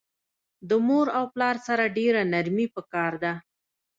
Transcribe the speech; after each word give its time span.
د 0.69 0.71
مور 0.87 1.07
او 1.17 1.25
پلار 1.33 1.55
سره 1.67 1.93
ډیره 1.97 2.21
نرمی 2.33 2.67
پکار 2.75 3.13
ده 3.23 3.33